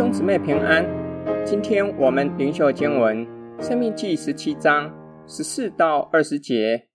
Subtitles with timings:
[0.00, 0.82] 兄姊妹平安，
[1.44, 3.18] 今天我们灵修经文
[3.62, 4.90] 《生命记》十七章
[5.28, 6.88] 十四到二十节。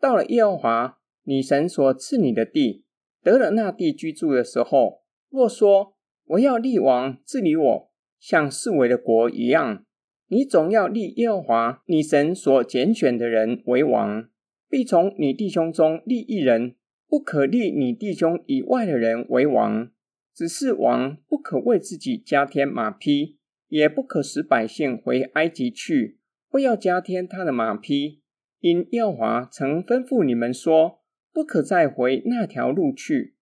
[0.00, 2.84] 到了耶和华你神所赐你的地，
[3.20, 5.96] 得了那地居住的时候，若说
[6.26, 9.84] 我要立王治理我，像四围的国一样，
[10.28, 14.28] 你总要立耶和华你神所拣选的人为王，
[14.70, 16.76] 必从你弟兄中立一人，
[17.08, 19.88] 不可立你弟兄以外的人为王。
[20.34, 26.18] 只是王不可为自己加添马匹，也不可使百姓回埃及去，
[26.50, 28.22] 不要加添他的马匹。
[28.60, 31.00] 因耀华曾吩咐你们说，
[31.32, 33.34] 不可再回那条路去。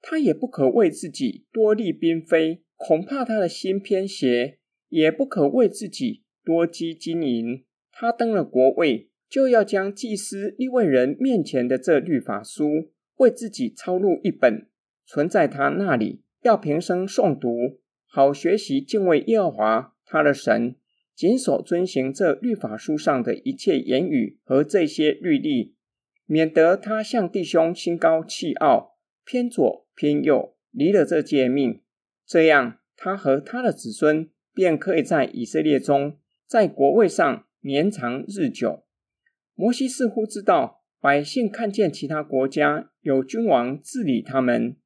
[0.00, 7.64] 他也不可为自己多立嫔妃，恐怕他的心偏邪；也不可为自己多积金银。
[7.90, 14.68] 他登了国位，就要将祭司立位人面前的这律法书，为自己抄录一本，
[15.04, 16.22] 存在他那里。
[16.48, 20.76] 要平生诵读，好学习敬畏耶和华他的神，
[21.14, 25.74] 谨守遵行这律法书上的一切言语和这些律例，
[26.24, 28.96] 免得他向弟兄心高气傲，
[29.26, 31.82] 偏左偏右，离了这诫命。
[32.26, 38.86] 这样，他和他的子孙便可以在以色列中，在国位上年长日久。
[39.54, 44.78] 摩西似乎知道百姓看见其他国家有君王治理他们。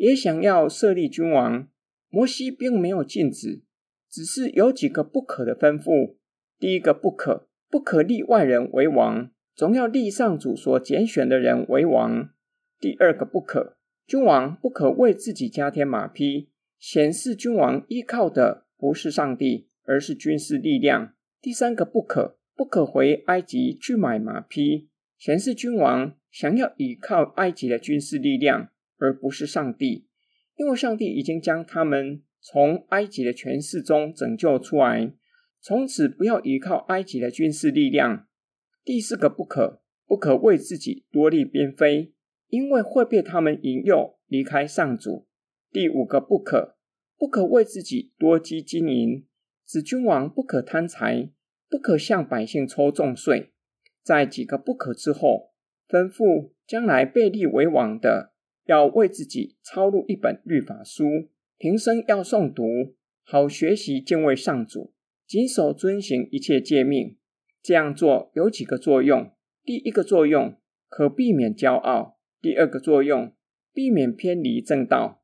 [0.00, 1.68] 也想要设立君王，
[2.08, 3.60] 摩西并没有禁止，
[4.08, 6.16] 只是有几个不可的吩咐。
[6.58, 12.30] 第一个不可，不可立外人为王，总要立上主所拣选的人为王。
[12.78, 21.12] 第二个不可，君王不可为自己加添马匹，显示君王依靠的不是上帝，而是军事力量。
[21.42, 28.70] 第三个不可，不可回埃及去买马匹，显示君王想要依靠埃及的军事力量。
[29.00, 30.06] 而不是上帝，
[30.56, 35.12] 因为上帝已经将他们从埃及的权势中拯救出来，
[35.60, 38.26] 从此不要依靠埃及的军事力量。
[38.84, 42.12] 第四个不可，不可为自己多立边妃，
[42.48, 45.26] 因为会被他们引诱离开上主。
[45.72, 46.76] 第五个不可，
[47.16, 49.26] 不可为自己多积金银，
[49.66, 51.30] 指君王不可贪财，
[51.68, 53.52] 不可向百姓抽重税。
[54.02, 55.52] 在几个不可之后，
[55.88, 58.32] 吩咐将来被立为王的。
[58.66, 61.04] 要为自己抄录一本律法书，
[61.58, 64.92] 平生要诵读，好学习敬畏上主，
[65.26, 67.16] 谨守遵行一切诫命。
[67.62, 69.32] 这样做有几个作用：
[69.64, 70.56] 第一个作用，
[70.88, 73.32] 可避免骄傲；第二个作用，
[73.72, 75.22] 避免偏离正道。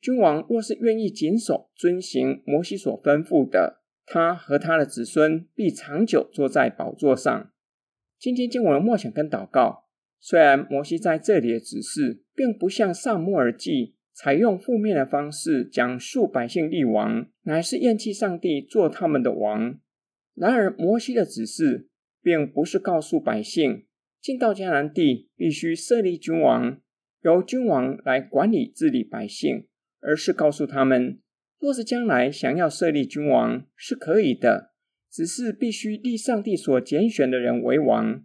[0.00, 7.50] 君王若是愿意谨守遵行摩西所吩咐的，他和他的子孙必长久坐在宝座上。
[8.18, 9.86] 今天经文的默想跟祷告。
[10.20, 19.80] 虽然摩西在这里的指示，并不像撒母耳记采用负面的方式讲述百姓立王，乃是厌弃上帝做他们的王。
[20.36, 21.88] 然而，摩西的指示
[22.22, 23.86] 并不是告诉百姓
[24.20, 26.80] 进到迦南地必须设立君王，
[27.22, 29.66] 由君王来管理治理百姓，
[30.00, 31.18] 而是告诉他们，
[31.58, 34.70] 若是将来想要设立君王是可以的，
[35.10, 38.24] 只是必须立上帝所拣选的人为王。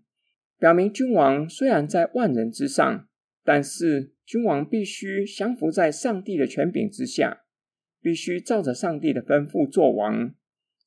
[0.59, 3.07] 表明君王虽然在万人之上，
[3.43, 7.43] 但是君王必须降服在上帝的权柄之下，
[8.01, 10.33] 必须照着上帝的吩咐做王。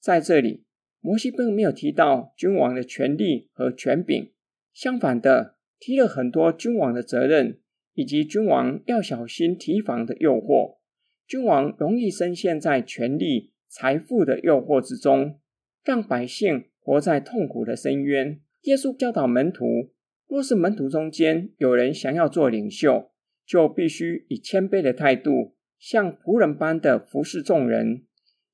[0.00, 0.64] 在这里，
[1.00, 4.32] 摩西并没有提到君王的权力和权柄，
[4.72, 7.60] 相反的，提了很多君王的责任，
[7.94, 10.78] 以及君王要小心提防的诱惑。
[11.26, 15.40] 君王容易深陷在权力、财富的诱惑之中，
[15.84, 18.40] 让百姓活在痛苦的深渊。
[18.62, 19.90] 耶稣教导门徒，
[20.28, 23.10] 若是门徒中间有人想要做领袖，
[23.46, 28.04] 就必须以谦卑的态度，像仆人般的服侍众人。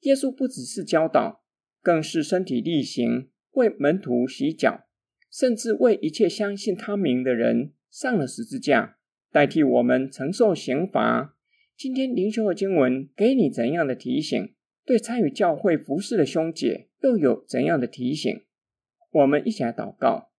[0.01, 1.45] 耶稣不只是教导，
[1.81, 4.85] 更是身体力行，为门徒洗脚，
[5.31, 8.99] 甚至为一切相信他名的人上了十字架，
[9.31, 11.37] 代替我们承受刑罚。
[11.77, 14.55] 今天灵修的经文给你怎样的提醒？
[14.85, 18.43] 对参与教会服侍的兄姐又有怎样的提醒？
[19.13, 20.32] 我们一起来祷告，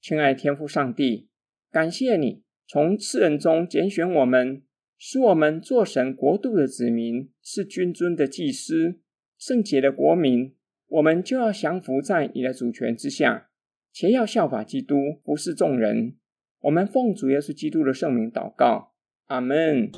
[0.00, 1.28] 亲爱天父上帝，
[1.70, 4.62] 感谢你从世人中拣选我们，
[4.96, 9.00] 使我们做神国度的子民，是君尊的祭司，
[9.36, 10.54] 圣洁的国民。
[10.86, 13.50] 我们就要降服在你的主权之下，
[13.92, 16.16] 且要效法基督，服侍众人。
[16.60, 18.94] 我们奉主耶稣基督的圣名祷告，
[19.26, 19.90] 阿门。